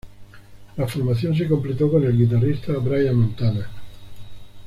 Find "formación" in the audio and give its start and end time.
0.87-1.35